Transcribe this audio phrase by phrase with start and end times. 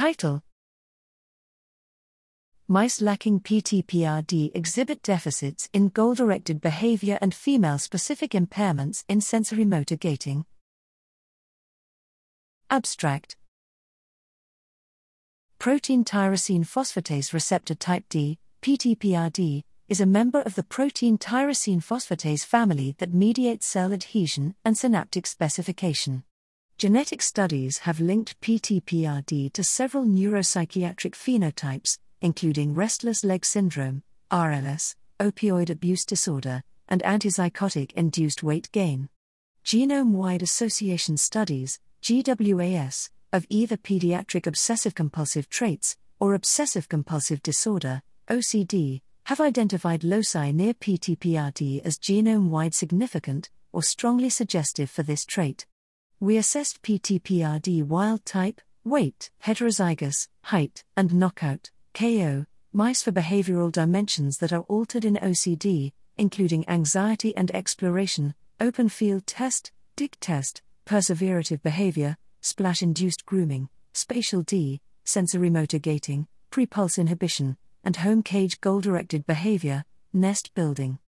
[0.00, 0.42] Title
[2.66, 9.66] Mice lacking PTPRD exhibit deficits in goal directed behavior and female specific impairments in sensory
[9.66, 10.46] motor gating.
[12.70, 13.36] Abstract
[15.58, 22.46] Protein tyrosine phosphatase receptor type D, PTPRD, is a member of the protein tyrosine phosphatase
[22.46, 26.24] family that mediates cell adhesion and synaptic specification.
[26.80, 35.68] Genetic studies have linked PTPRD to several neuropsychiatric phenotypes, including restless leg syndrome, RLS, opioid
[35.68, 39.10] abuse disorder, and antipsychotic induced weight gain.
[39.62, 48.00] Genome wide association studies, GWAS, of either pediatric obsessive compulsive traits or obsessive compulsive disorder,
[48.30, 55.26] OCD, have identified loci near PTPRD as genome wide significant or strongly suggestive for this
[55.26, 55.66] trait.
[56.22, 64.36] We assessed PTPRD wild type, weight, heterozygous, height, and knockout KO, mice for behavioral dimensions
[64.36, 71.62] that are altered in OCD, including anxiety and exploration, open field test, dig test, perseverative
[71.62, 79.26] behavior, splash induced grooming, spatial D, sensorimotor gating, prepulse inhibition, and home cage goal directed
[79.26, 80.98] behavior, nest building.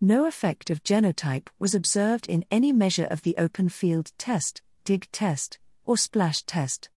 [0.00, 5.08] No effect of genotype was observed in any measure of the open field test, dig
[5.10, 6.90] test, or splash test.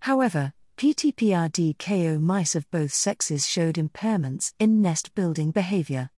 [0.00, 6.10] However, PTPRD KO mice of both sexes showed impairments in nest building behavior.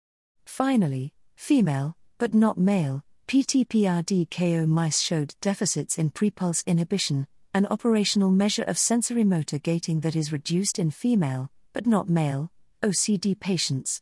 [0.46, 8.30] Finally, female, but not male, PTPRD KO mice showed deficits in prepulse inhibition, an operational
[8.30, 12.52] measure of sensorimotor gating that is reduced in female, but not male,
[12.84, 14.02] OCD patients.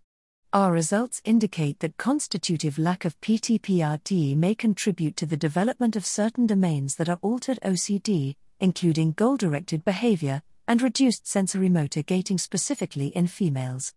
[0.53, 6.45] Our results indicate that constitutive lack of PTPRD may contribute to the development of certain
[6.45, 13.25] domains that are altered OCD, including goal directed behavior and reduced sensorimotor gating specifically in
[13.25, 13.95] females.